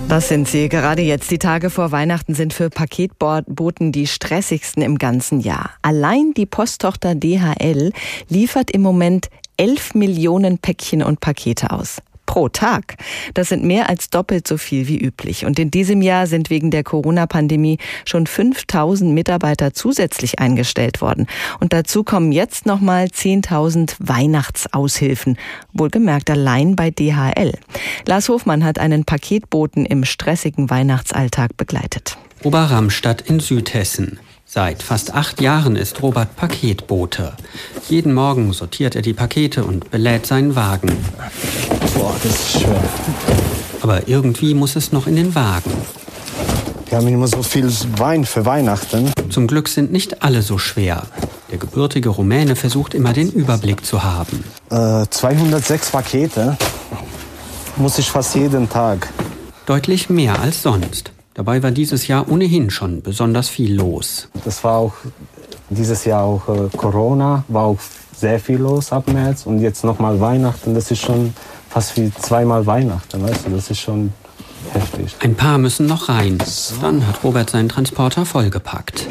Das 0.07 0.29
sind 0.29 0.49
sie. 0.49 0.69
Gerade 0.69 1.01
jetzt, 1.01 1.31
die 1.31 1.39
Tage 1.39 1.71
vor 1.71 1.93
Weihnachten 1.93 2.35
sind 2.35 2.53
für 2.53 2.69
Paketboten 2.69 3.91
die 3.91 4.07
stressigsten 4.07 4.83
im 4.83 4.99
ganzen 4.99 5.41
Jahr. 5.41 5.71
Allein 5.81 6.35
die 6.37 6.45
Posttochter 6.45 7.15
DHL 7.15 7.91
liefert 8.29 8.71
im 8.71 8.83
Moment 8.83 9.31
11 9.57 9.95
Millionen 9.95 10.59
Päckchen 10.59 11.03
und 11.03 11.21
Pakete 11.21 11.71
aus 11.71 12.03
pro 12.29 12.49
Tag. 12.49 12.97
Das 13.35 13.49
sind 13.49 13.65
mehr 13.65 13.89
als 13.89 14.11
doppelt 14.11 14.47
so 14.47 14.59
viel 14.59 14.87
wie 14.87 14.99
üblich. 14.99 15.47
Und 15.47 15.59
in 15.59 15.71
diesem 15.71 16.03
Jahr 16.03 16.27
sind 16.29 16.51
wegen 16.51 16.71
der 16.71 16.85
Corona-Pandemie 16.85 17.79
schon 18.05 18.27
5000 18.27 19.13
Mitarbeiter 19.13 19.73
zusätzlich 19.73 20.39
eingestellt 20.39 21.01
worden. 21.01 21.27
Und 21.59 21.73
dazu 21.73 22.05
kommen 22.05 22.31
jetzt 22.31 22.67
nochmal 22.67 23.07
10.000 23.07 23.97
Weihnachtsaushilfen. 23.99 25.39
Wohlgemerkt 25.73 26.31
allein 26.31 26.77
bei 26.77 26.91
DHL. 26.91 27.55
Lars 28.07 28.29
Hofmann 28.29 28.63
hat 28.63 28.79
einen 28.79 29.05
Paketboten 29.05 29.87
im 29.87 30.05
stressigen 30.05 30.69
Weihnachtsalltag 30.69 31.57
begleitet. 31.57 32.19
Oberramstadt 32.45 33.23
in 33.23 33.41
Südhessen. 33.41 34.21
Seit 34.51 34.83
fast 34.83 35.13
acht 35.13 35.43
Jahren 35.43 35.77
ist 35.77 36.01
Robert 36.01 36.35
Paketbote. 36.35 37.35
Jeden 37.91 38.15
Morgen 38.15 38.55
sortiert 38.55 38.97
er 38.97 39.03
die 39.03 39.13
Pakete 39.13 39.63
und 39.63 39.91
belädt 39.91 40.25
seinen 40.25 40.57
Wagen. 40.57 40.91
Boah, 41.95 42.17
das 42.23 42.33
ist 42.33 42.63
schwer. 42.63 42.83
Aber 43.83 44.09
irgendwie 44.09 44.55
muss 44.55 44.75
es 44.75 44.91
noch 44.91 45.07
in 45.07 45.17
den 45.17 45.35
Wagen. 45.35 45.71
Wir 46.89 46.97
haben 46.97 47.09
immer 47.09 47.29
so 47.29 47.43
viel 47.43 47.71
Wein 47.99 48.25
für 48.25 48.47
Weihnachten. 48.47 49.13
Zum 49.29 49.49
Glück 49.49 49.69
sind 49.69 49.93
nicht 49.93 50.23
alle 50.23 50.41
so 50.41 50.57
schwer. 50.57 51.03
Der 51.51 51.59
gebürtige 51.59 52.09
Rumäne 52.09 52.57
versucht 52.57 52.95
immer 52.95 53.13
den 53.13 53.31
Überblick 53.31 53.85
zu 53.85 54.03
haben. 54.03 54.45
Äh, 54.71 55.05
206 55.11 55.91
Pakete 55.91 56.57
muss 57.77 57.99
ich 57.99 58.11
fast 58.11 58.35
jeden 58.35 58.71
Tag. 58.71 59.13
Deutlich 59.67 60.09
mehr 60.09 60.41
als 60.41 60.63
sonst. 60.63 61.13
Dabei 61.39 61.63
war 61.63 61.71
dieses 61.71 62.09
Jahr 62.09 62.29
ohnehin 62.29 62.69
schon 62.69 63.01
besonders 63.01 63.49
viel 63.49 63.77
los. 63.77 64.29
Das 64.45 64.65
war 64.65 64.79
auch 64.79 64.95
dieses 65.71 66.05
Jahr 66.05 66.25
auch 66.25 66.49
äh, 66.49 66.69
Corona, 66.77 67.45
war 67.47 67.63
auch 67.63 67.79
sehr 68.13 68.41
viel 68.41 68.57
los 68.57 68.91
ab 68.91 69.07
März 69.07 69.47
und 69.47 69.61
jetzt 69.61 69.85
nochmal 69.85 70.21
Weihnachten. 70.21 70.75
Das 70.75 70.91
ist 70.91 70.99
schon 70.99 71.33
fast 71.69 71.97
wie 71.97 72.13
zweimal 72.13 72.67
Weihnachten, 72.67 73.23
weißt 73.23 73.47
du? 73.47 73.51
Das 73.51 73.71
ist 73.71 73.79
schon 73.79 74.13
heftig. 74.73 75.15
Ein 75.21 75.37
paar 75.37 75.59
müssen 75.59 75.87
noch 75.87 76.09
rein. 76.09 76.39
Dann 76.81 77.07
hat 77.07 77.23
Robert 77.23 77.51
seinen 77.51 77.69
Transporter 77.69 78.27
vollgepackt. 78.27 79.07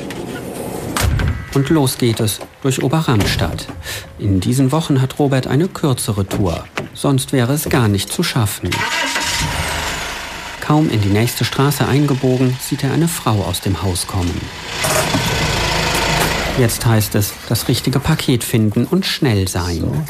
Und 1.56 1.70
los 1.70 1.98
geht 1.98 2.20
es 2.20 2.42
durch 2.62 2.84
Oberramstadt. 2.84 3.68
In 4.20 4.42
diesen 4.42 4.74
Wochen 4.74 5.02
hat 5.02 5.18
Robert 5.18 5.48
eine 5.48 5.70
kürzere 5.70 6.28
Tour. 6.28 6.66
Sonst 6.94 7.32
wäre 7.32 7.54
es 7.54 7.70
gar 7.70 7.88
nicht 7.88 8.12
zu 8.12 8.22
schaffen. 8.22 8.70
Kaum 10.68 10.90
in 10.90 11.00
die 11.00 11.08
nächste 11.08 11.46
Straße 11.46 11.88
eingebogen, 11.88 12.58
sieht 12.60 12.84
er 12.84 12.92
eine 12.92 13.08
Frau 13.08 13.42
aus 13.46 13.62
dem 13.62 13.84
Haus 13.84 14.06
kommen. 14.06 14.42
Jetzt 16.60 16.86
heißt 16.86 17.16
es, 17.16 17.32
das 17.48 17.70
richtige 17.70 18.02
Paket 18.02 18.44
finden 18.44 18.84
und 18.84 19.06
schnell 19.06 19.48
sein. 19.48 20.06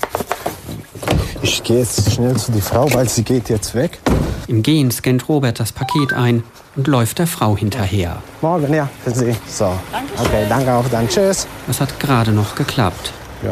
Ich 1.44 1.62
gehe 1.62 1.78
jetzt 1.78 2.12
schnell 2.12 2.36
zu 2.38 2.52
der 2.52 2.64
Frau, 2.64 2.92
weil 2.92 3.08
sie 3.08 3.22
geht 3.22 3.50
jetzt 3.50 3.76
weg. 3.76 4.00
Im 4.48 4.64
Gehen 4.64 4.90
scannt 4.90 5.30
Robert 5.30 5.60
das 5.60 5.72
Paket 5.72 6.14
ein 6.14 6.42
und 6.76 6.88
läuft 6.88 7.20
der 7.20 7.28
Frau 7.28 7.56
hinterher. 7.56 8.24
Morgen, 8.42 8.74
ja, 8.74 8.90
für 9.04 9.12
Sie. 9.12 9.36
So. 9.48 9.72
Okay, 10.18 10.48
danke 10.50 10.74
auch, 10.74 10.90
dann 10.90 11.08
tschüss. 11.08 11.46
Das 11.68 11.80
hat 11.80 12.00
gerade 12.00 12.32
noch 12.32 12.56
geklappt. 12.56 13.14
Ja, 13.44 13.52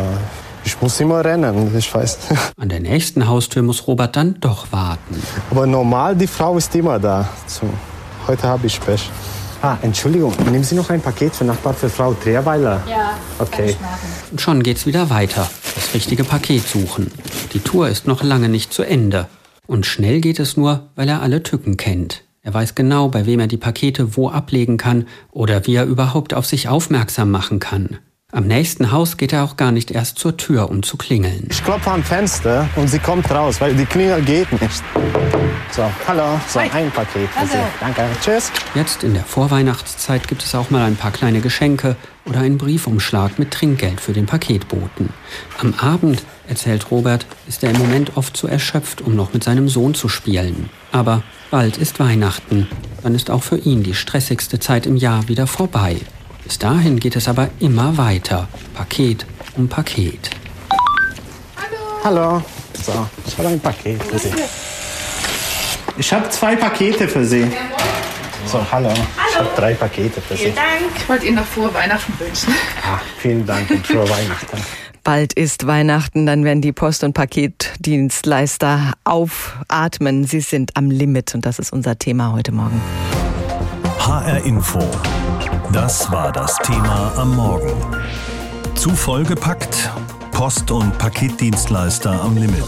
ich 0.65 0.81
muss 0.81 0.99
immer 0.99 1.23
rennen, 1.23 1.73
ich 1.77 1.93
weiß. 1.93 2.17
An 2.57 2.69
der 2.69 2.79
nächsten 2.79 3.27
Haustür 3.27 3.61
muss 3.61 3.87
Robert 3.87 4.15
dann 4.15 4.39
doch 4.41 4.71
warten. 4.71 5.21
Aber 5.51 5.65
normal, 5.65 6.15
die 6.15 6.27
Frau 6.27 6.57
ist 6.57 6.75
immer 6.75 6.99
da. 6.99 7.29
So, 7.47 7.69
heute 8.27 8.43
habe 8.43 8.67
ich 8.67 8.79
Pech. 8.81 9.09
Ah, 9.61 9.77
Entschuldigung, 9.81 10.33
nehmen 10.51 10.63
Sie 10.63 10.75
noch 10.75 10.89
ein 10.89 11.01
Paket 11.01 11.33
für 11.33 11.45
Nachbar 11.45 11.73
für 11.73 11.89
Frau 11.89 12.13
Trierweiler? 12.13 12.83
Ja, 12.89 13.17
okay. 13.39 13.75
Und 14.31 14.41
schon 14.41 14.61
geht's 14.61 14.85
wieder 14.85 15.09
weiter. 15.09 15.49
Das 15.75 15.93
richtige 15.93 16.23
Paket 16.23 16.67
suchen. 16.67 17.11
Die 17.53 17.59
Tour 17.59 17.87
ist 17.87 18.05
noch 18.05 18.21
lange 18.21 18.49
nicht 18.49 18.73
zu 18.73 18.83
Ende. 18.83 19.27
Und 19.65 19.85
schnell 19.85 20.21
geht 20.21 20.39
es 20.39 20.57
nur, 20.57 20.89
weil 20.95 21.09
er 21.09 21.21
alle 21.21 21.41
Tücken 21.41 21.77
kennt. 21.77 22.23
Er 22.43 22.53
weiß 22.53 22.75
genau, 22.75 23.07
bei 23.07 23.25
wem 23.25 23.39
er 23.39 23.47
die 23.47 23.57
Pakete 23.57 24.15
wo 24.15 24.29
ablegen 24.29 24.77
kann 24.77 25.07
oder 25.31 25.65
wie 25.65 25.75
er 25.75 25.85
überhaupt 25.85 26.35
auf 26.35 26.45
sich 26.45 26.67
aufmerksam 26.67 27.31
machen 27.31 27.59
kann. 27.59 27.97
Am 28.35 28.47
nächsten 28.47 28.91
Haus 28.91 29.15
geht 29.15 29.31
er 29.31 29.45
auch 29.45 29.55
gar 29.55 29.71
nicht 29.71 29.91
erst 29.91 30.19
zur 30.19 30.35
Tür, 30.35 30.69
um 30.69 30.83
zu 30.83 30.97
klingeln. 30.97 31.47
Ich 31.49 31.63
klopfe 31.63 31.89
am 31.89 32.03
Fenster 32.03 32.67
und 32.75 32.89
sie 32.89 32.99
kommt 32.99 33.31
raus, 33.31 33.61
weil 33.61 33.73
die 33.73 33.85
Klingel 33.85 34.21
geht 34.23 34.51
nicht. 34.61 34.83
So, 35.71 35.89
hallo, 36.05 36.37
so 36.49 36.59
ein 36.59 36.91
Paket 36.91 37.29
für 37.29 37.47
Sie. 37.47 37.57
Danke, 37.79 38.01
tschüss. 38.21 38.51
Jetzt 38.73 39.05
in 39.05 39.13
der 39.13 39.23
Vorweihnachtszeit 39.23 40.27
gibt 40.27 40.43
es 40.43 40.53
auch 40.53 40.69
mal 40.69 40.83
ein 40.83 40.97
paar 40.97 41.11
kleine 41.11 41.39
Geschenke 41.39 41.95
oder 42.25 42.41
einen 42.41 42.57
Briefumschlag 42.57 43.39
mit 43.39 43.51
Trinkgeld 43.51 44.01
für 44.01 44.11
den 44.11 44.25
Paketboten. 44.25 45.11
Am 45.59 45.73
Abend, 45.75 46.21
erzählt 46.49 46.91
Robert, 46.91 47.25
ist 47.47 47.63
er 47.63 47.71
im 47.71 47.77
Moment 47.77 48.17
oft 48.17 48.35
zu 48.35 48.49
erschöpft, 48.49 48.99
um 48.99 49.15
noch 49.15 49.31
mit 49.31 49.45
seinem 49.45 49.69
Sohn 49.69 49.93
zu 49.93 50.09
spielen. 50.09 50.69
Aber 50.91 51.23
bald 51.51 51.77
ist 51.77 52.01
Weihnachten. 52.01 52.67
Dann 53.01 53.15
ist 53.15 53.31
auch 53.31 53.43
für 53.43 53.57
ihn 53.57 53.81
die 53.83 53.95
stressigste 53.95 54.59
Zeit 54.59 54.85
im 54.85 54.97
Jahr 54.97 55.29
wieder 55.29 55.47
vorbei. 55.47 56.01
Bis 56.45 56.59
dahin 56.59 56.99
geht 56.99 57.15
es 57.15 57.27
aber 57.27 57.49
immer 57.59 57.97
weiter. 57.97 58.47
Paket 58.75 59.25
um 59.57 59.67
Paket. 59.67 60.29
Hallo. 62.03 62.43
So, 62.73 63.07
ich 63.25 63.37
habe 63.37 63.49
ein 63.49 63.59
Paket 63.59 64.03
für 64.03 64.19
Sie. 64.19 64.29
Ich 65.97 66.13
habe 66.13 66.29
zwei 66.29 66.55
Pakete 66.55 67.07
für 67.07 67.25
Sie. 67.25 67.47
So, 68.45 68.63
hallo. 68.71 68.91
Ich 69.29 69.35
habe 69.39 69.49
drei 69.55 69.73
Pakete 69.73 70.21
für 70.21 70.37
Sie. 70.37 70.53
Ich 70.95 71.09
wollte 71.09 71.25
Ihnen 71.25 71.37
noch 71.37 71.45
frohe 71.45 71.73
Weihnachten 71.73 72.13
wünschen. 72.19 72.53
Ah, 72.85 72.99
vielen 73.17 73.45
Dank 73.45 73.69
und 73.71 73.87
frohe 73.87 74.07
Weihnachten. 74.07 74.57
Bald 75.03 75.33
ist 75.33 75.67
Weihnachten, 75.67 76.25
dann 76.25 76.43
werden 76.43 76.61
die 76.61 76.71
Post- 76.71 77.03
und 77.03 77.13
Paketdienstleister 77.13 78.93
aufatmen. 79.03 80.25
Sie 80.25 80.41
sind 80.41 80.75
am 80.77 80.89
Limit 80.91 81.33
und 81.35 81.45
das 81.45 81.59
ist 81.59 81.71
unser 81.71 81.97
Thema 81.97 82.33
heute 82.33 82.51
Morgen. 82.51 82.81
HR 84.05 84.45
Info. 84.45 84.79
Das 85.73 86.11
war 86.11 86.31
das 86.31 86.55
Thema 86.57 87.11
am 87.17 87.35
Morgen. 87.35 87.73
Zu 88.75 88.91
vollgepackt? 88.91 89.89
Post- 90.31 90.69
und 90.69 90.95
Paketdienstleister 90.99 92.21
am 92.21 92.37
Limit. 92.37 92.67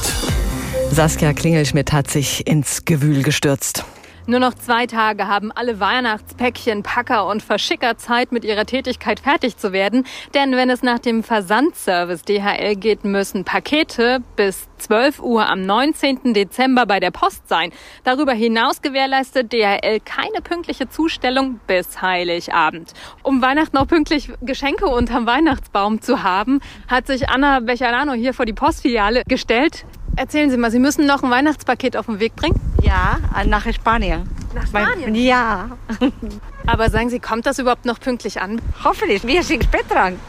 Saskia 0.90 1.34
Klingelschmidt 1.34 1.94
hat 1.94 2.10
sich 2.10 2.48
ins 2.48 2.86
Gewühl 2.86 3.22
gestürzt. 3.22 3.86
Nur 4.30 4.42
noch 4.42 4.56
zwei 4.56 4.88
Tage 4.88 5.30
haben 5.30 5.54
alle 5.54 5.80
Weihnachtspäckchen, 5.80 6.84
Packer 6.84 7.28
und 7.28 7.42
Verschicker 7.42 7.98
Zeit, 7.98 8.34
mit 8.34 8.44
ihrer 8.44 8.66
Tätigkeit 8.66 9.22
fertig 9.22 9.56
zu 9.56 9.72
werden. 9.72 10.06
Denn 10.34 10.52
wenn 10.52 10.70
es 10.70 10.84
nach 10.84 11.00
dem 11.00 11.24
Versandservice 11.24 12.24
DHL 12.24 12.76
geht, 12.76 13.06
müssen 13.06 13.46
Pakete 13.46 14.20
bis 14.36 14.68
12 14.80 15.22
Uhr 15.22 15.48
am 15.48 15.62
19. 15.66 16.34
Dezember 16.34 16.86
bei 16.86 17.00
der 17.00 17.12
Post 17.12 17.48
sein. 17.48 17.72
Darüber 18.04 18.34
hinaus 18.34 18.82
gewährleistet 18.82 19.54
DHL 19.54 20.02
keine 20.02 20.42
pünktliche 20.44 20.90
Zustellung 20.90 21.62
bis 21.66 22.02
Heiligabend. 22.02 22.92
Um 23.24 23.42
Weihnachten 23.42 23.78
auch 23.78 23.88
pünktlich 23.88 24.34
Geschenke 24.42 24.88
unterm 24.88 25.26
Weihnachtsbaum 25.26 26.02
zu 26.02 26.24
haben, 26.24 26.60
hat 26.90 27.08
sich 27.08 27.30
Anna 27.30 27.62
Becherano 27.62 28.12
hier 28.12 28.34
vor 28.34 28.46
die 28.46 28.52
Postfiliale 28.52 29.24
gestellt. 29.26 29.86
Erzählen 30.18 30.50
Sie 30.50 30.58
mal, 30.58 30.72
Sie 30.72 30.80
müssen 30.80 31.06
noch 31.06 31.22
ein 31.22 31.30
Weihnachtspaket 31.30 31.96
auf 31.96 32.08
den 32.08 32.20
Weg 32.20 32.36
bringen? 32.36 32.60
Ja, 32.82 33.20
nach 33.46 33.72
Spanien. 33.72 34.28
Nach 34.56 34.66
Spanien? 34.66 35.14
Ja. 35.14 35.70
Aber 36.66 36.90
sagen 36.90 37.10
Sie, 37.10 37.20
kommt 37.20 37.46
das 37.46 37.60
überhaupt 37.60 37.86
noch 37.86 38.00
pünktlich 38.00 38.42
an? 38.42 38.60
Hoffentlich, 38.84 39.24
wir 39.28 39.44
sind 39.44 39.64
spät 39.64 39.86
dran. 39.88 40.20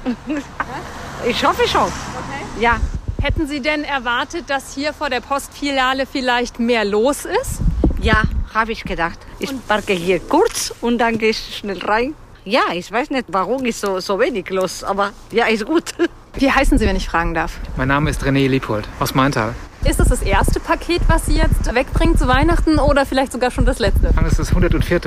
Ich 1.26 1.42
hoffe 1.42 1.66
schon. 1.66 1.84
Okay. 1.84 2.60
Ja. 2.60 2.76
Hätten 3.22 3.46
Sie 3.46 3.60
denn 3.60 3.82
erwartet, 3.82 4.50
dass 4.50 4.74
hier 4.74 4.92
vor 4.92 5.08
der 5.08 5.20
Postfiliale 5.20 6.04
vielleicht 6.04 6.60
mehr 6.60 6.84
los 6.84 7.24
ist? 7.24 7.60
Ja, 8.02 8.24
habe 8.52 8.72
ich 8.72 8.84
gedacht. 8.84 9.18
Ich 9.38 9.50
parke 9.66 9.94
hier 9.94 10.20
kurz 10.20 10.72
und 10.82 10.98
dann 10.98 11.16
gehe 11.16 11.30
ich 11.30 11.56
schnell 11.56 11.78
rein. 11.78 12.14
Ja, 12.44 12.60
ich 12.74 12.92
weiß 12.92 13.08
nicht, 13.08 13.24
warum 13.28 13.64
ist 13.64 13.80
so, 13.80 14.00
so 14.00 14.20
wenig 14.20 14.50
los, 14.50 14.84
aber 14.84 15.12
ja, 15.32 15.46
ist 15.46 15.64
gut. 15.64 15.94
Wie 16.34 16.52
heißen 16.52 16.76
Sie, 16.78 16.86
wenn 16.86 16.96
ich 16.96 17.08
fragen 17.08 17.32
darf? 17.32 17.58
Mein 17.76 17.88
Name 17.88 18.10
ist 18.10 18.22
René 18.22 18.46
Liebold 18.48 18.86
aus 19.00 19.14
Maintal. 19.14 19.54
Ist 19.84 20.00
es 20.00 20.08
das 20.08 20.22
erste 20.22 20.58
Paket, 20.58 21.02
was 21.06 21.26
Sie 21.26 21.36
jetzt 21.36 21.72
wegbringen 21.72 22.18
zu 22.18 22.26
Weihnachten 22.26 22.80
oder 22.80 23.06
vielleicht 23.06 23.30
sogar 23.30 23.52
schon 23.52 23.64
das 23.64 23.78
letzte? 23.78 24.10
Das 24.12 24.32
ist 24.32 24.38
das 24.40 24.48
104. 24.48 25.00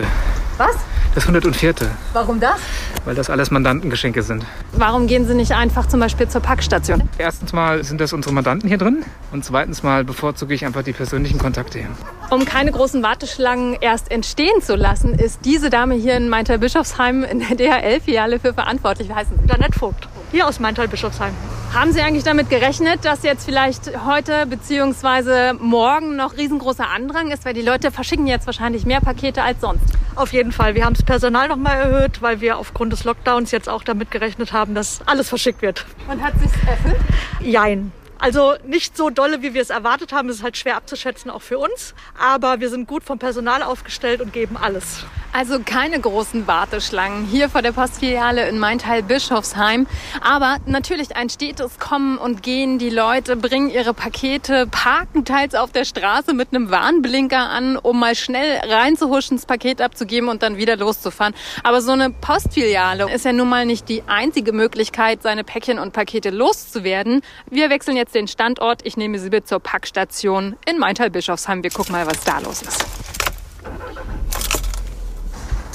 Was? 0.57 0.75
Das 1.13 1.27
104. 1.27 1.73
Warum 2.13 2.39
das? 2.39 2.55
Weil 3.03 3.15
das 3.15 3.29
alles 3.29 3.51
Mandantengeschenke 3.51 4.23
sind. 4.23 4.45
Warum 4.71 5.07
gehen 5.07 5.27
Sie 5.27 5.33
nicht 5.35 5.51
einfach 5.51 5.87
zum 5.87 5.99
Beispiel 5.99 6.29
zur 6.29 6.39
Packstation? 6.39 7.09
Erstens 7.17 7.51
mal 7.51 7.83
sind 7.83 7.99
das 7.99 8.13
unsere 8.13 8.33
Mandanten 8.33 8.69
hier 8.69 8.77
drin 8.77 9.03
und 9.33 9.43
zweitens 9.43 9.83
mal 9.83 10.05
bevorzuge 10.05 10.53
ich 10.53 10.65
einfach 10.65 10.83
die 10.83 10.93
persönlichen 10.93 11.37
Kontakte 11.37 11.79
hier. 11.79 11.89
Um 12.29 12.45
keine 12.45 12.71
großen 12.71 13.03
Warteschlangen 13.03 13.75
erst 13.81 14.09
entstehen 14.09 14.61
zu 14.61 14.75
lassen, 14.75 15.13
ist 15.15 15.41
diese 15.43 15.69
Dame 15.69 15.95
hier 15.95 16.15
in 16.15 16.29
Maintal-Bischofsheim 16.29 17.25
in 17.25 17.39
der 17.39 17.57
DHL-Filiale 17.57 18.39
für 18.39 18.53
verantwortlich. 18.53 19.09
Wie 19.09 19.13
heißen 19.13 19.37
Sie? 19.37 19.49
Janette 19.49 19.77
Vogt, 19.77 20.07
hier 20.31 20.47
aus 20.47 20.61
Maintal-Bischofsheim. 20.61 21.33
Haben 21.73 21.93
Sie 21.93 22.01
eigentlich 22.01 22.25
damit 22.25 22.49
gerechnet, 22.49 23.05
dass 23.05 23.23
jetzt 23.23 23.45
vielleicht 23.45 24.05
heute 24.05 24.45
bzw. 24.45 25.53
morgen 25.53 26.17
noch 26.17 26.35
riesengroßer 26.35 26.89
Andrang 26.89 27.31
ist? 27.31 27.45
Weil 27.45 27.53
die 27.53 27.61
Leute 27.61 27.91
verschicken 27.91 28.27
jetzt 28.27 28.45
wahrscheinlich 28.45 28.85
mehr 28.85 28.99
Pakete 28.99 29.41
als 29.41 29.61
sonst. 29.61 29.85
Auf 30.15 30.33
jeden 30.33 30.51
Fall. 30.51 30.75
Wir 30.75 30.83
haben 30.83 30.95
das 30.95 31.03
Personal 31.03 31.47
noch 31.47 31.55
mal 31.55 31.71
erhöht, 31.71 32.21
weil 32.21 32.41
wir 32.41 32.57
aufgrund 32.57 32.91
des 32.91 33.05
Lockdowns 33.05 33.51
jetzt 33.51 33.69
auch 33.69 33.83
damit 33.83 34.11
gerechnet 34.11 34.51
haben, 34.51 34.75
dass 34.75 34.99
alles 35.05 35.29
verschickt 35.29 35.61
wird. 35.61 35.85
Und 36.09 36.21
hat 36.21 36.33
sich 36.41 36.51
erfüllt? 36.67 36.99
Jein. 37.39 37.93
Also 38.21 38.53
nicht 38.67 38.95
so 38.95 39.09
dolle, 39.09 39.41
wie 39.41 39.55
wir 39.55 39.63
es 39.63 39.71
erwartet 39.71 40.13
haben. 40.13 40.27
Das 40.27 40.37
ist 40.37 40.43
halt 40.43 40.55
schwer 40.55 40.77
abzuschätzen, 40.77 41.31
auch 41.31 41.41
für 41.41 41.57
uns. 41.57 41.95
Aber 42.19 42.59
wir 42.59 42.69
sind 42.69 42.87
gut 42.87 43.03
vom 43.03 43.17
Personal 43.17 43.63
aufgestellt 43.63 44.21
und 44.21 44.31
geben 44.31 44.57
alles. 44.61 45.03
Also 45.33 45.59
keine 45.65 45.99
großen 45.99 46.45
Warteschlangen 46.45 47.25
hier 47.25 47.49
vor 47.49 47.61
der 47.61 47.71
Postfiliale 47.71 48.47
in 48.47 48.59
Maintal 48.59 49.01
Bischofsheim. 49.01 49.87
Aber 50.21 50.57
natürlich 50.67 51.15
ein 51.15 51.29
stetes 51.29 51.79
Kommen 51.79 52.19
und 52.19 52.43
Gehen. 52.43 52.77
Die 52.77 52.89
Leute 52.91 53.37
bringen 53.37 53.71
ihre 53.71 53.95
Pakete, 53.95 54.67
parken 54.67 55.25
teils 55.25 55.55
auf 55.55 55.71
der 55.71 55.85
Straße 55.85 56.33
mit 56.33 56.49
einem 56.53 56.69
Warnblinker 56.69 57.49
an, 57.49 57.77
um 57.77 57.99
mal 57.99 58.13
schnell 58.13 58.59
reinzuhuschen, 58.69 59.37
das 59.37 59.47
Paket 59.47 59.81
abzugeben 59.81 60.29
und 60.29 60.43
dann 60.43 60.57
wieder 60.57 60.75
loszufahren. 60.75 61.33
Aber 61.63 61.81
so 61.81 61.93
eine 61.93 62.11
Postfiliale 62.11 63.11
ist 63.11 63.25
ja 63.25 63.33
nun 63.33 63.49
mal 63.49 63.65
nicht 63.65 63.89
die 63.89 64.03
einzige 64.05 64.51
Möglichkeit, 64.51 65.23
seine 65.23 65.43
Päckchen 65.43 65.79
und 65.79 65.93
Pakete 65.93 66.29
loszuwerden. 66.29 67.21
Wir 67.49 67.69
wechseln 67.71 67.97
jetzt 67.97 68.10
jetzt 68.11 68.15
den 68.15 68.27
Standort. 68.27 68.81
Ich 68.85 68.97
nehme 68.97 69.19
Sie 69.19 69.29
mit 69.29 69.47
zur 69.47 69.59
Packstation 69.59 70.57
in 70.69 70.77
Maintal-Bischofsheim. 70.79 71.63
Wir 71.63 71.71
gucken 71.71 71.93
mal, 71.93 72.05
was 72.05 72.23
da 72.23 72.39
los 72.39 72.61
ist. 72.61 72.85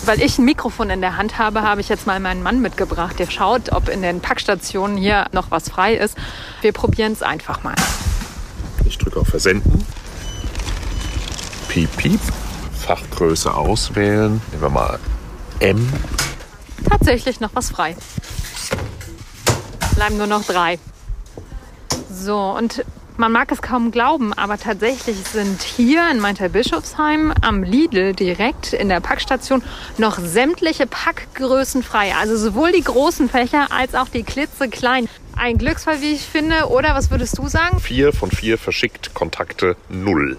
Weil 0.04 0.22
ich 0.22 0.38
ein 0.38 0.44
Mikrofon 0.44 0.90
in 0.90 1.00
der 1.00 1.16
Hand 1.16 1.38
habe, 1.38 1.62
habe 1.62 1.80
ich 1.80 1.88
jetzt 1.88 2.06
mal 2.06 2.20
meinen 2.20 2.42
Mann 2.42 2.60
mitgebracht. 2.60 3.18
Der 3.18 3.28
schaut, 3.30 3.72
ob 3.72 3.88
in 3.88 4.02
den 4.02 4.20
Packstationen 4.20 4.96
hier 4.96 5.26
noch 5.32 5.50
was 5.50 5.68
frei 5.68 5.94
ist. 5.94 6.16
Wir 6.60 6.72
probieren 6.72 7.12
es 7.12 7.22
einfach 7.22 7.62
mal. 7.62 7.74
Ich 8.84 8.98
drücke 8.98 9.20
auf 9.20 9.28
Versenden. 9.28 9.84
Piep, 11.68 11.96
piep. 11.96 12.20
Fachgröße 12.86 13.52
auswählen. 13.52 14.40
Nehmen 14.50 14.62
wir 14.62 14.70
mal 14.70 15.00
M. 15.58 15.92
Tatsächlich 16.88 17.40
noch 17.40 17.50
was 17.54 17.70
frei. 17.70 17.96
Bleiben 19.96 20.18
nur 20.18 20.28
noch 20.28 20.44
drei. 20.44 20.78
So, 22.18 22.38
und 22.38 22.84
man 23.18 23.30
mag 23.32 23.52
es 23.52 23.62
kaum 23.62 23.90
glauben, 23.90 24.32
aber 24.32 24.58
tatsächlich 24.58 25.16
sind 25.16 25.62
hier 25.62 26.10
in 26.10 26.18
Maintal-Bischofsheim 26.18 27.32
am 27.42 27.62
Lidl 27.62 28.14
direkt 28.14 28.72
in 28.72 28.88
der 28.88 29.00
Packstation 29.00 29.62
noch 29.98 30.18
sämtliche 30.18 30.86
Packgrößen 30.86 31.82
frei. 31.82 32.14
Also 32.18 32.36
sowohl 32.36 32.72
die 32.72 32.82
großen 32.82 33.28
Fächer 33.28 33.68
als 33.70 33.94
auch 33.94 34.08
die 34.08 34.22
klitzekleinen. 34.22 35.08
Ein 35.36 35.58
Glücksfall, 35.58 36.00
wie 36.00 36.12
ich 36.12 36.22
finde, 36.22 36.68
oder 36.68 36.94
was 36.94 37.10
würdest 37.10 37.36
du 37.38 37.48
sagen? 37.48 37.80
Vier 37.80 38.12
von 38.12 38.30
vier 38.30 38.56
verschickt, 38.56 39.12
Kontakte 39.12 39.76
null. 39.88 40.38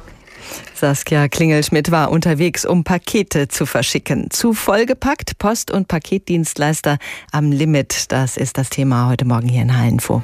Saskia 0.74 1.28
Klingelschmidt 1.28 1.92
war 1.92 2.10
unterwegs, 2.10 2.66
um 2.66 2.84
Pakete 2.84 3.48
zu 3.48 3.66
verschicken. 3.66 4.32
Zu 4.32 4.54
vollgepackt, 4.54 5.38
Post- 5.38 5.72
und 5.72 5.88
Paketdienstleister 5.88 6.98
am 7.32 7.52
Limit. 7.52 8.12
Das 8.12 8.38
ist 8.38 8.58
das 8.58 8.70
Thema 8.70 9.10
heute 9.10 9.26
Morgen 9.26 9.48
hier 9.48 9.62
in 9.62 9.78
H-Info. 9.78 10.24